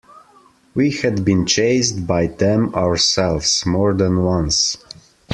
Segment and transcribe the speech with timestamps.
[0.73, 4.77] We had been chased by them ourselves, more than once.